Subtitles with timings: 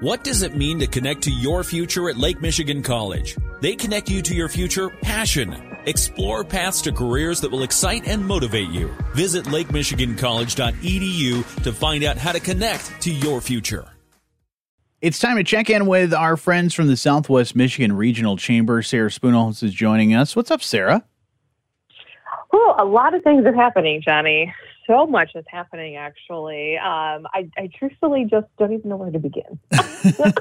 [0.00, 3.34] What does it mean to connect to your future at Lake Michigan College?
[3.62, 5.56] They connect you to your future passion.
[5.86, 8.88] Explore paths to careers that will excite and motivate you.
[9.14, 13.86] Visit lakemichigancollege.edu to find out how to connect to your future.
[15.00, 18.82] It's time to check in with our friends from the Southwest Michigan Regional Chamber.
[18.82, 20.36] Sarah Spoonholtz is joining us.
[20.36, 21.02] What's up, Sarah?
[22.52, 24.52] Well, a lot of things are happening, Johnny.
[24.86, 26.76] So much is happening, actually.
[26.76, 29.58] Um, I, I truthfully just don't even know where to begin.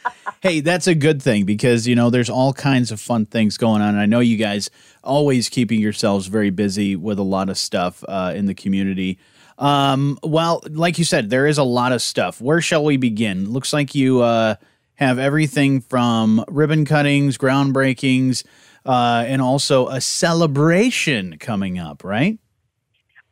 [0.40, 3.82] hey, that's a good thing because, you know, there's all kinds of fun things going
[3.82, 3.96] on.
[3.96, 4.70] I know you guys
[5.02, 9.18] always keeping yourselves very busy with a lot of stuff uh, in the community.
[9.58, 12.40] Um, well, like you said, there is a lot of stuff.
[12.40, 13.50] Where shall we begin?
[13.50, 14.56] Looks like you uh,
[14.94, 18.44] have everything from ribbon cuttings, groundbreakings,
[18.86, 22.38] uh, and also a celebration coming up, right?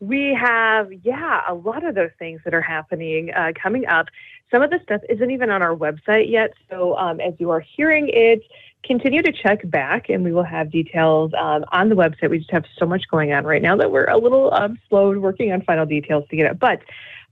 [0.02, 4.08] We have, yeah, a lot of those things that are happening uh, coming up.
[4.50, 6.54] Some of the stuff isn't even on our website yet.
[6.68, 8.42] So um, as you are hearing it,
[8.82, 12.30] continue to check back and we will have details um, on the website.
[12.30, 15.16] We just have so much going on right now that we're a little um, slow
[15.20, 16.58] working on final details to get it.
[16.58, 16.80] But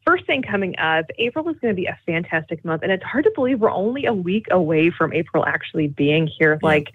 [0.06, 2.84] first thing coming up, April is going to be a fantastic month.
[2.84, 6.56] And it's hard to believe we're only a week away from April actually being here.
[6.86, 6.92] Yeah.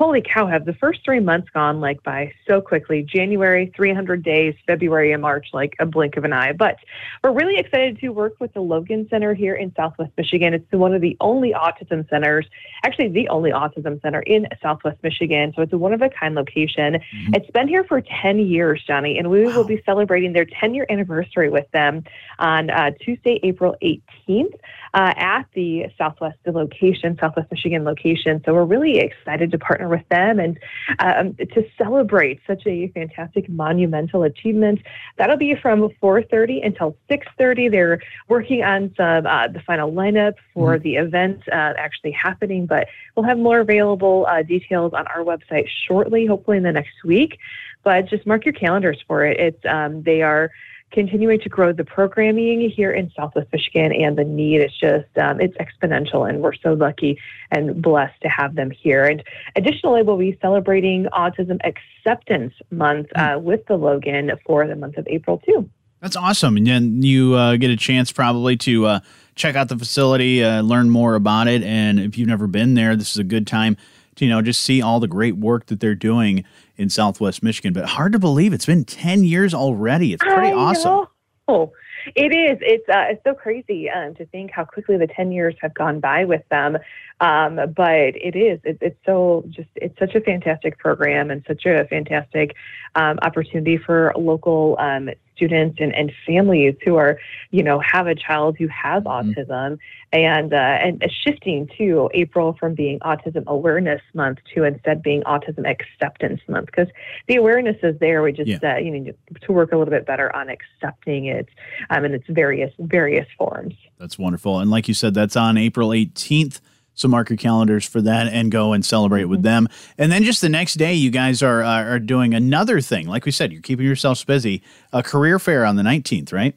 [0.00, 3.02] Holy cow, have the first three months gone like by so quickly?
[3.02, 6.52] January, 300 days, February and March, like a blink of an eye.
[6.52, 6.76] But
[7.22, 10.54] we're really excited to work with the Logan Center here in Southwest Michigan.
[10.54, 12.46] It's one of the only autism centers,
[12.82, 15.52] actually the only autism center in Southwest Michigan.
[15.54, 16.94] So it's a one of a kind location.
[16.94, 17.34] Mm-hmm.
[17.34, 19.54] It's been here for 10 years, Johnny, and we wow.
[19.54, 22.04] will be celebrating their 10 year anniversary with them
[22.38, 24.54] on uh, Tuesday, April 18th
[24.94, 28.40] uh, at the Southwest location, Southwest Michigan location.
[28.46, 30.58] So we're really excited to partner with them and
[31.00, 34.80] um, to celebrate such a fantastic monumental achievement.
[35.18, 37.70] That'll be from 4:30 until 6:30.
[37.70, 40.82] They're working on some uh, the final lineup for mm-hmm.
[40.82, 45.68] the event uh, actually happening, but we'll have more available uh, details on our website
[45.86, 47.38] shortly, hopefully in the next week.
[47.82, 49.38] But just mark your calendars for it.
[49.40, 50.50] It's um, they are
[50.90, 55.40] continuing to grow the programming here in Southwest Michigan, and the need is just um,
[55.40, 57.18] it's exponential, and we're so lucky
[57.50, 59.04] and blessed to have them here.
[59.04, 59.22] And
[59.56, 63.20] additionally, we'll be celebrating Autism Acceptance Month hmm.
[63.20, 65.68] uh, with the Logan for the month of April too.
[66.00, 69.00] That's awesome, and then you uh, get a chance probably to uh,
[69.34, 72.96] check out the facility, uh, learn more about it, and if you've never been there,
[72.96, 73.76] this is a good time
[74.20, 76.44] you know just see all the great work that they're doing
[76.76, 77.72] in Southwest Michigan.
[77.72, 80.12] But hard to believe it's been 10 years already.
[80.12, 81.06] It's pretty I awesome.
[81.48, 81.72] Know.
[82.14, 82.58] It is.
[82.62, 86.00] It's uh, it's so crazy um, to think how quickly the ten years have gone
[86.00, 86.78] by with them.
[87.20, 88.60] Um, but it is.
[88.64, 89.68] It, it's so just.
[89.76, 92.54] It's such a fantastic program and such a fantastic
[92.94, 95.10] um, opportunity for local um,
[95.40, 97.18] students and, and families who are,
[97.50, 99.30] you know, have a child who has mm-hmm.
[99.30, 99.78] autism,
[100.12, 105.68] and uh, and shifting to April from being Autism Awareness Month to instead being Autism
[105.68, 106.88] Acceptance Month because
[107.28, 108.22] the awareness is there.
[108.22, 108.74] We just yeah.
[108.74, 111.48] uh, you need to work a little bit better on accepting it
[111.90, 113.74] um, in its various various forms.
[113.98, 116.60] That's wonderful, and like you said, that's on April eighteenth.
[116.94, 119.68] So mark your calendars for that and go and celebrate with them.
[119.96, 123.06] And then just the next day, you guys are uh, are doing another thing.
[123.06, 124.62] Like we said, you're keeping yourselves busy.
[124.92, 126.56] A career fair on the 19th, right?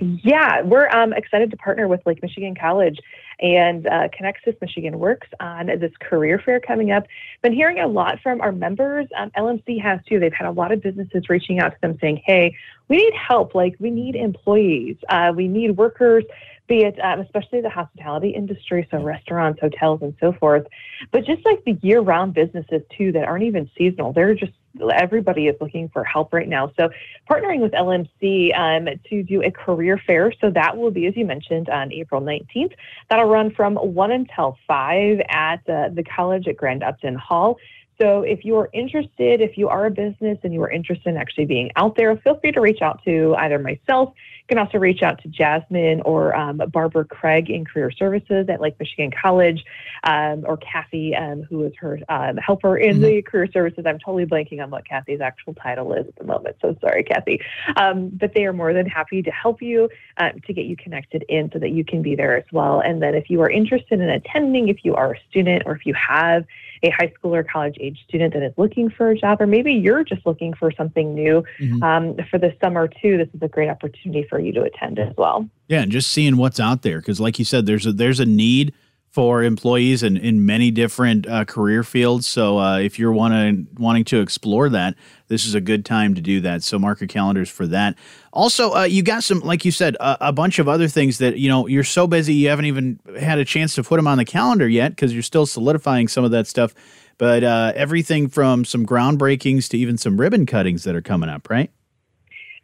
[0.00, 2.98] Yeah, we're um, excited to partner with Lake Michigan College
[3.40, 7.06] and uh, Kinexus Michigan Works on this career fair coming up.
[7.42, 9.06] Been hearing a lot from our members.
[9.16, 10.18] Um, LMC has too.
[10.18, 12.56] They've had a lot of businesses reaching out to them saying, "Hey,
[12.88, 13.54] we need help.
[13.54, 14.96] Like we need employees.
[15.08, 16.24] Uh, we need workers."
[16.66, 20.66] Be it um, especially the hospitality industry, so restaurants, hotels, and so forth,
[21.12, 24.12] but just like the year-round businesses too that aren't even seasonal.
[24.12, 24.52] They're just
[24.92, 26.72] everybody is looking for help right now.
[26.78, 26.90] So
[27.28, 30.32] partnering with LMC um, to do a career fair.
[30.40, 32.74] So that will be, as you mentioned, on April 19th.
[33.10, 37.58] That'll run from 1 until 5 at uh, the college at Grand Upton Hall.
[38.00, 41.16] So if you are interested, if you are a business and you are interested in
[41.16, 44.12] actually being out there, feel free to reach out to either myself.
[44.16, 48.60] You can also reach out to Jasmine or um, Barbara Craig in Career Services at
[48.60, 49.64] Lake Michigan College,
[50.04, 53.02] um, or Kathy, um, who is her um, helper in mm-hmm.
[53.02, 53.84] the Career Services.
[53.84, 57.40] I'm totally blanking on what Kathy's actual title is at the moment, so sorry, Kathy.
[57.76, 61.24] Um, but they are more than happy to help you uh, to get you connected
[61.28, 62.80] in so that you can be there as well.
[62.80, 65.84] And then if you are interested in attending, if you are a student or if
[65.84, 66.44] you have
[66.82, 69.72] a high school or college age student that is looking for a job, or maybe
[69.72, 71.82] you're just looking for something new mm-hmm.
[71.82, 73.16] um, for the summer too.
[73.16, 75.48] This is a great opportunity for you to attend as well.
[75.68, 78.26] Yeah, and just seeing what's out there because, like you said, there's a there's a
[78.26, 78.74] need
[79.10, 82.26] for employees in, in many different uh, career fields.
[82.26, 84.94] So uh, if you're wanting wanting to explore that,
[85.28, 86.62] this is a good time to do that.
[86.62, 87.96] So mark your calendars for that.
[88.32, 91.48] Also, uh, you got some, like you said, a bunch of other things that you
[91.48, 94.24] know you're so busy you haven't even had a chance to put them on the
[94.24, 96.74] calendar yet because you're still solidifying some of that stuff.
[97.18, 101.50] But uh, everything from some groundbreakings to even some ribbon cuttings that are coming up,
[101.50, 101.70] right?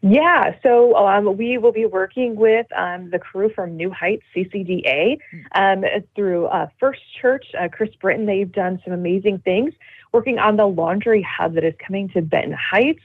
[0.07, 5.17] Yeah, so um, we will be working with um, the crew from New Heights CCDA
[5.55, 5.83] um,
[6.15, 8.27] through uh, First Church, uh, Chris Britton.
[8.27, 9.73] They've done some amazing things
[10.13, 13.03] working on the laundry hub that is coming to Benton Heights.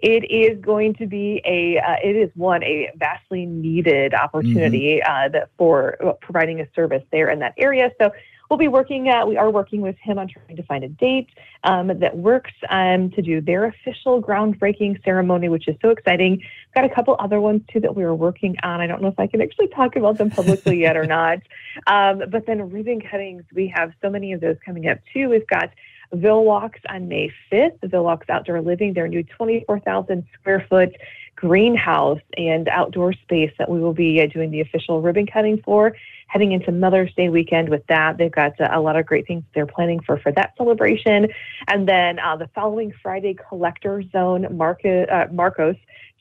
[0.00, 5.10] It is going to be a, uh, it is one, a vastly needed opportunity mm-hmm.
[5.10, 7.92] Uh, that for uh, providing a service there in that area.
[8.00, 8.10] So
[8.50, 11.28] we'll be working, uh, we are working with him on trying to find a date
[11.62, 16.42] um, that works um, to do their official groundbreaking ceremony, which is so exciting.
[16.74, 18.80] Got a couple other ones too that we are working on.
[18.80, 21.38] I don't know if I can actually talk about them publicly yet or not.
[21.86, 25.28] Um, but then ribbon cuttings, we have so many of those coming up too.
[25.28, 25.70] We've got
[26.12, 30.96] Ville Walks on May 5th, the Ville Walks Outdoor Living, their new 24,000 square foot
[31.36, 35.96] greenhouse and outdoor space that we will be uh, doing the official ribbon cutting for
[36.30, 38.16] heading into Mother's Day weekend with that.
[38.16, 41.26] They've got uh, a lot of great things they're planning for for that celebration.
[41.66, 45.74] And then uh, the following Friday, Collector Zone, Marco, uh, Marcos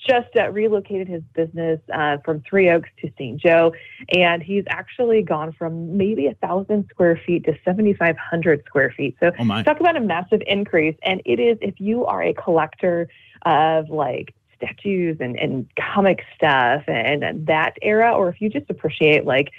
[0.08, 3.40] just uh, relocated his business uh, from Three Oaks to St.
[3.40, 3.74] Joe,
[4.16, 9.16] and he's actually gone from maybe a thousand square feet to 7,500 square feet.
[9.20, 10.96] So oh talk about a massive increase.
[11.04, 13.10] And it is if you are a collector
[13.44, 18.70] of like statues and, and comic stuff and, and that era, or if you just
[18.70, 19.52] appreciate like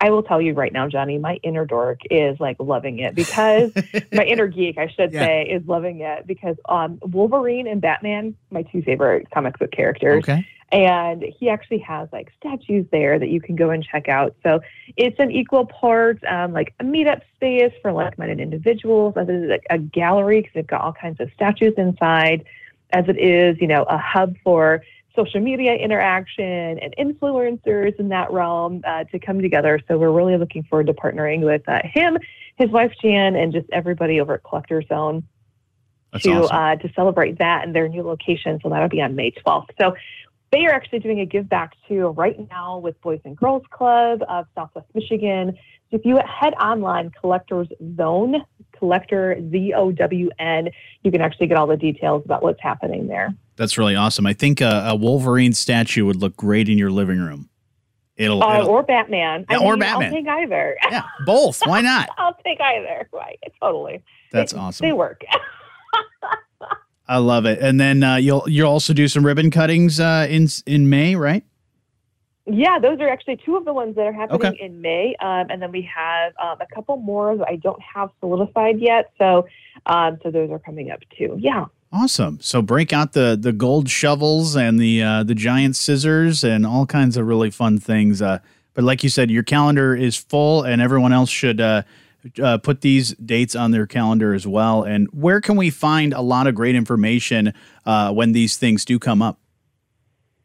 [0.00, 3.72] I will tell you right now, Johnny, my inner dork is like loving it because
[4.12, 5.20] my inner geek, I should yeah.
[5.20, 10.24] say, is loving it because um, Wolverine and Batman, my two favorite comic book characters.
[10.24, 10.46] Okay.
[10.72, 14.36] And he actually has like statues there that you can go and check out.
[14.42, 14.60] So
[14.96, 19.34] it's an equal part um, like a meetup space for like minded individuals, as it
[19.34, 22.44] is like a gallery because they've got all kinds of statues inside,
[22.92, 24.82] as it is, you know, a hub for
[25.14, 29.80] social media interaction and influencers in that realm uh, to come together.
[29.88, 32.18] So we're really looking forward to partnering with uh, him,
[32.56, 35.26] his wife Jan, and just everybody over at Collector Zone
[36.12, 36.56] That's to awesome.
[36.56, 38.60] uh, to celebrate that and their new location.
[38.62, 39.68] So that'll be on May 12th.
[39.80, 39.94] So
[40.52, 44.22] they are actually doing a give back to right now with Boys and Girls Club
[44.28, 45.56] of Southwest Michigan.
[45.90, 48.36] So if you head online, Collectors Zone,
[48.76, 50.70] Collector Z O W N,
[51.02, 53.34] you can actually get all the details about what's happening there.
[53.60, 54.24] That's really awesome.
[54.24, 57.50] I think a, a Wolverine statue would look great in your living room.
[58.16, 59.44] It'll, uh, it'll or Batman.
[59.50, 60.14] Yeah, I mean, or Batman.
[60.14, 60.76] I'll take either.
[60.90, 61.60] yeah, both.
[61.66, 62.08] Why not?
[62.16, 63.06] I'll take either.
[63.12, 64.02] Right, totally.
[64.32, 64.86] That's they, awesome.
[64.86, 65.20] They work.
[67.06, 67.58] I love it.
[67.58, 71.44] And then uh, you'll you'll also do some ribbon cuttings uh, in in May, right?
[72.46, 74.64] Yeah, those are actually two of the ones that are happening okay.
[74.64, 78.08] in May, um, and then we have um, a couple more that I don't have
[78.20, 79.12] solidified yet.
[79.18, 79.46] So,
[79.84, 81.36] um, so those are coming up too.
[81.38, 81.66] Yeah.
[81.92, 82.38] Awesome.
[82.40, 86.86] So break out the the gold shovels and the uh, the giant scissors and all
[86.86, 88.22] kinds of really fun things.
[88.22, 88.38] Uh,
[88.74, 91.82] but like you said, your calendar is full, and everyone else should uh,
[92.40, 94.84] uh, put these dates on their calendar as well.
[94.84, 97.52] And where can we find a lot of great information
[97.84, 99.40] uh, when these things do come up?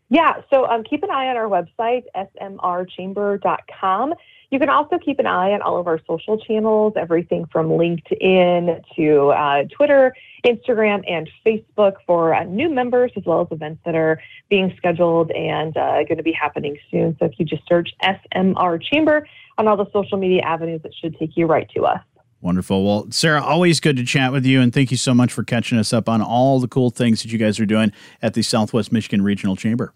[0.10, 2.04] Yeah, so um, keep an eye on our website,
[2.42, 4.14] smrchamber.com.
[4.56, 8.82] You can also keep an eye on all of our social channels, everything from LinkedIn
[8.96, 10.16] to uh, Twitter,
[10.46, 15.30] Instagram, and Facebook for uh, new members, as well as events that are being scheduled
[15.32, 17.18] and uh, going to be happening soon.
[17.20, 21.20] So if you just search SMR Chamber on all the social media avenues, it should
[21.20, 22.00] take you right to us.
[22.40, 22.86] Wonderful.
[22.86, 25.78] Well, Sarah, always good to chat with you, and thank you so much for catching
[25.78, 28.94] us up on all the cool things that you guys are doing at the Southwest
[28.94, 29.94] Michigan Regional Chamber.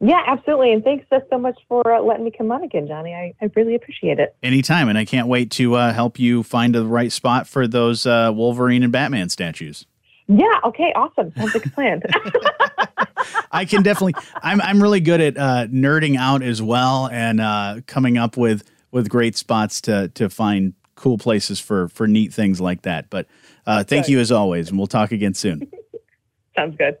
[0.00, 0.72] Yeah, absolutely.
[0.72, 3.12] And thanks so much for uh, letting me come on again, Johnny.
[3.12, 4.34] I, I really appreciate it.
[4.42, 4.88] Anytime.
[4.88, 8.32] And I can't wait to uh, help you find the right spot for those uh,
[8.34, 9.86] Wolverine and Batman statues.
[10.26, 10.46] Yeah.
[10.64, 10.92] Okay.
[10.94, 11.32] Awesome.
[11.36, 12.02] Sounds like a plan.
[13.52, 14.14] I can definitely.
[14.42, 18.62] I'm I'm really good at uh, nerding out as well and uh, coming up with
[18.92, 23.10] with great spots to to find cool places for for neat things like that.
[23.10, 23.26] But
[23.66, 25.70] uh, thank you as always, and we'll talk again soon.
[26.56, 26.96] Sounds good.